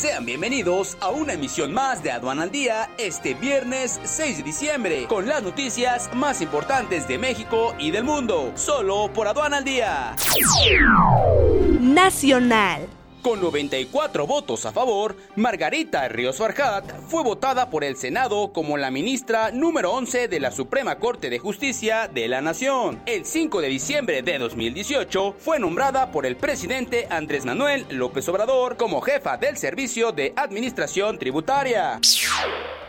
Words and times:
Sean 0.00 0.24
bienvenidos 0.24 0.96
a 1.00 1.10
una 1.10 1.34
emisión 1.34 1.74
más 1.74 2.02
de 2.02 2.10
Aduana 2.10 2.44
al 2.44 2.50
Día 2.50 2.88
este 2.96 3.34
viernes 3.34 4.00
6 4.02 4.38
de 4.38 4.42
diciembre 4.42 5.06
con 5.06 5.28
las 5.28 5.42
noticias 5.42 6.08
más 6.14 6.40
importantes 6.40 7.06
de 7.06 7.18
México 7.18 7.74
y 7.78 7.90
del 7.90 8.04
mundo, 8.04 8.50
solo 8.54 9.12
por 9.12 9.28
Aduana 9.28 9.58
al 9.58 9.64
Día. 9.64 10.16
Nacional. 11.80 12.88
Con 13.22 13.40
94 13.42 14.26
votos 14.26 14.64
a 14.64 14.72
favor, 14.72 15.14
Margarita 15.36 16.08
Ríos 16.08 16.38
Farjat 16.38 16.84
fue 17.08 17.22
votada 17.22 17.68
por 17.68 17.84
el 17.84 17.96
Senado 17.96 18.50
como 18.52 18.78
la 18.78 18.90
ministra 18.90 19.50
número 19.50 19.92
11 19.92 20.28
de 20.28 20.40
la 20.40 20.50
Suprema 20.50 20.98
Corte 20.98 21.28
de 21.28 21.38
Justicia 21.38 22.08
de 22.08 22.28
la 22.28 22.40
Nación. 22.40 23.02
El 23.04 23.26
5 23.26 23.60
de 23.60 23.68
diciembre 23.68 24.22
de 24.22 24.38
2018 24.38 25.34
fue 25.38 25.58
nombrada 25.58 26.10
por 26.12 26.24
el 26.24 26.36
presidente 26.36 27.08
Andrés 27.10 27.44
Manuel 27.44 27.84
López 27.90 28.26
Obrador 28.30 28.78
como 28.78 29.02
jefa 29.02 29.36
del 29.36 29.58
Servicio 29.58 30.12
de 30.12 30.32
Administración 30.34 31.18
Tributaria. 31.18 32.00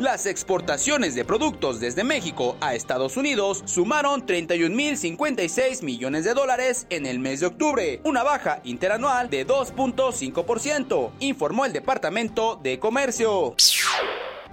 Las 0.00 0.24
exportaciones 0.24 1.14
de 1.14 1.26
productos 1.26 1.78
desde 1.78 2.04
México 2.04 2.56
a 2.62 2.74
Estados 2.74 3.18
Unidos 3.18 3.62
sumaron 3.66 4.24
31.056 4.24 5.82
millones 5.82 6.24
de 6.24 6.32
dólares 6.32 6.86
en 6.88 7.04
el 7.04 7.18
mes 7.18 7.40
de 7.40 7.46
octubre, 7.48 8.00
una 8.04 8.22
baja 8.22 8.62
interanual 8.64 9.28
de 9.28 9.46
2.5%, 9.46 11.10
informó 11.20 11.66
el 11.66 11.74
Departamento 11.74 12.58
de 12.62 12.78
Comercio. 12.78 13.54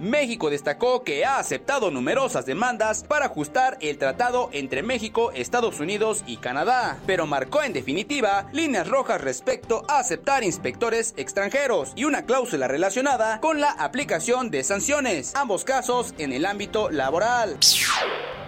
México 0.00 0.50
destacó 0.50 1.02
que 1.02 1.24
ha 1.24 1.38
aceptado 1.38 1.90
numerosas 1.90 2.46
demandas 2.46 3.04
para 3.04 3.26
ajustar 3.26 3.76
el 3.80 3.98
tratado 3.98 4.48
entre 4.52 4.82
México, 4.82 5.32
Estados 5.32 5.80
Unidos 5.80 6.22
y 6.26 6.36
Canadá, 6.36 6.98
pero 7.06 7.26
marcó 7.26 7.62
en 7.62 7.72
definitiva 7.72 8.46
líneas 8.52 8.88
rojas 8.88 9.20
respecto 9.20 9.84
a 9.88 9.98
aceptar 9.98 10.44
inspectores 10.44 11.14
extranjeros 11.16 11.92
y 11.96 12.04
una 12.04 12.22
cláusula 12.22 12.68
relacionada 12.68 13.40
con 13.40 13.60
la 13.60 13.70
aplicación 13.70 14.50
de 14.50 14.62
sanciones, 14.62 15.34
ambos 15.34 15.64
casos 15.64 16.14
en 16.18 16.32
el 16.32 16.46
ámbito 16.46 16.90
laboral. 16.90 17.56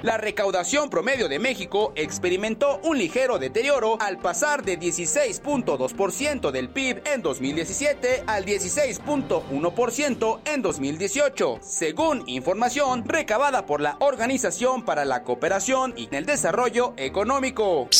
La 0.02 0.16
recaudación 0.16 0.88
promedio 0.88 1.28
de 1.28 1.38
México 1.38 1.92
experimentó 1.94 2.80
un 2.84 2.96
ligero 2.96 3.38
deterioro 3.38 3.98
al 4.00 4.18
pasar 4.18 4.64
de 4.64 4.78
16.2% 4.78 6.50
del 6.50 6.70
PIB 6.70 7.02
en 7.04 7.20
2017 7.20 8.24
al 8.26 8.46
16.1% 8.46 10.40
en 10.46 10.62
2018, 10.62 11.58
según 11.60 12.24
información 12.26 13.04
recabada 13.06 13.66
por 13.66 13.82
la 13.82 13.98
Organización 14.00 14.86
para 14.86 15.04
la 15.04 15.22
Cooperación 15.22 15.92
y 15.94 16.08
el 16.14 16.24
Desarrollo 16.24 16.94
Económico. 16.96 17.90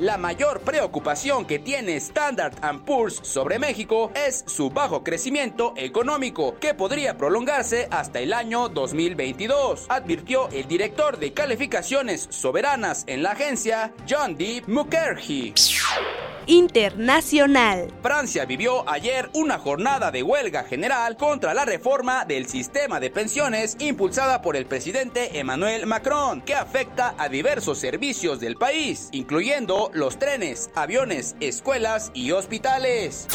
La 0.00 0.18
mayor 0.18 0.60
preocupación 0.60 1.44
que 1.44 1.60
tiene 1.60 1.96
Standard 1.96 2.54
Poor's 2.84 3.20
sobre 3.22 3.60
México 3.60 4.10
es 4.14 4.42
su 4.46 4.70
bajo 4.70 5.04
crecimiento 5.04 5.72
económico, 5.76 6.56
que 6.58 6.74
podría 6.74 7.16
prolongarse 7.16 7.86
hasta 7.92 8.18
el 8.18 8.32
año 8.32 8.68
2022, 8.68 9.86
advirtió 9.88 10.48
el 10.50 10.66
director 10.66 11.18
de 11.18 11.32
calificaciones 11.32 12.26
soberanas 12.30 13.04
en 13.06 13.22
la 13.22 13.32
agencia, 13.32 13.92
John 14.08 14.36
D. 14.36 14.64
Mukherjee. 14.66 15.54
Internacional. 16.46 17.92
Francia 18.02 18.44
vivió 18.44 18.88
ayer 18.88 19.30
una 19.34 19.58
jornada 19.58 20.10
de 20.10 20.22
huelga 20.22 20.64
general 20.64 21.16
contra 21.16 21.54
la 21.54 21.64
reforma 21.64 22.24
del 22.24 22.46
sistema 22.46 23.00
de 23.00 23.10
pensiones 23.10 23.76
impulsada 23.78 24.42
por 24.42 24.56
el 24.56 24.66
presidente 24.66 25.38
Emmanuel 25.38 25.86
Macron, 25.86 26.42
que 26.42 26.54
afecta 26.54 27.14
a 27.18 27.28
diversos 27.28 27.78
servicios 27.78 28.40
del 28.40 28.56
país, 28.56 29.08
incluyendo 29.12 29.90
los 29.94 30.18
trenes, 30.18 30.70
aviones, 30.74 31.36
escuelas 31.40 32.10
y 32.14 32.32
hospitales. 32.32 33.26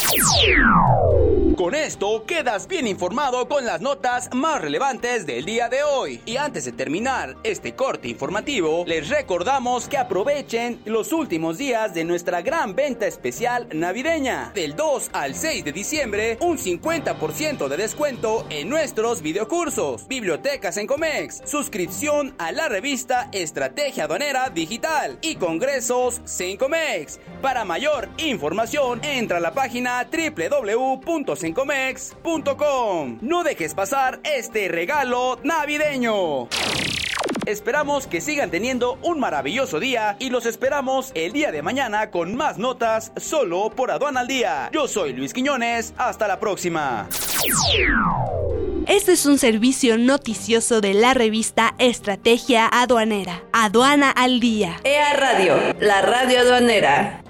Con 1.59 1.75
esto 1.75 2.23
quedas 2.25 2.69
bien 2.69 2.87
informado 2.87 3.49
con 3.49 3.65
las 3.65 3.81
notas 3.81 4.29
más 4.33 4.61
relevantes 4.61 5.25
del 5.25 5.43
día 5.43 5.67
de 5.67 5.83
hoy. 5.83 6.21
Y 6.25 6.37
antes 6.37 6.63
de 6.63 6.71
terminar 6.71 7.35
este 7.43 7.75
corte 7.75 8.07
informativo, 8.07 8.85
les 8.87 9.09
recordamos 9.09 9.89
que 9.89 9.97
aprovechen 9.97 10.79
los 10.85 11.11
últimos 11.11 11.57
días 11.57 11.93
de 11.93 12.05
nuestra 12.05 12.41
gran 12.41 12.75
venta 12.75 13.07
especial 13.07 13.67
navideña. 13.73 14.53
Del 14.55 14.73
2 14.77 15.09
al 15.11 15.35
6 15.35 15.65
de 15.65 15.73
diciembre, 15.73 16.37
un 16.39 16.57
50% 16.57 17.67
de 17.67 17.75
descuento 17.75 18.47
en 18.49 18.69
nuestros 18.69 19.21
videocursos, 19.21 20.07
bibliotecas 20.07 20.77
en 20.77 20.87
Comex, 20.87 21.41
suscripción 21.43 22.35
a 22.37 22.53
la 22.53 22.69
revista 22.69 23.27
Estrategia 23.33 24.05
Aduanera 24.05 24.49
Digital 24.49 25.19
y 25.21 25.35
congresos 25.35 26.21
Sencomex. 26.23 27.19
Para 27.41 27.65
mayor 27.65 28.07
información, 28.15 29.03
entra 29.03 29.39
a 29.39 29.41
la 29.41 29.53
página 29.53 30.09
no 33.21 33.43
dejes 33.43 33.73
pasar 33.73 34.19
este 34.23 34.67
regalo 34.67 35.39
navideño. 35.43 36.47
Esperamos 37.45 38.05
que 38.05 38.21
sigan 38.21 38.51
teniendo 38.51 38.99
un 39.01 39.19
maravilloso 39.19 39.79
día 39.79 40.15
y 40.19 40.29
los 40.29 40.45
esperamos 40.45 41.11
el 41.15 41.31
día 41.31 41.51
de 41.51 41.61
mañana 41.61 42.11
con 42.11 42.35
más 42.35 42.57
notas 42.57 43.11
solo 43.17 43.71
por 43.71 43.89
Aduana 43.89 44.19
al 44.19 44.27
Día. 44.27 44.69
Yo 44.71 44.87
soy 44.87 45.13
Luis 45.13 45.33
Quiñones, 45.33 45.93
hasta 45.97 46.27
la 46.27 46.39
próxima. 46.39 47.07
Este 48.87 49.13
es 49.13 49.25
un 49.25 49.37
servicio 49.37 49.97
noticioso 49.97 50.81
de 50.81 50.93
la 50.93 51.13
revista 51.13 51.73
Estrategia 51.79 52.67
Aduanera. 52.71 53.43
Aduana 53.53 54.11
al 54.11 54.39
Día. 54.39 54.79
EA 54.83 55.13
Radio, 55.13 55.57
la 55.79 56.01
radio 56.01 56.41
aduanera. 56.41 57.23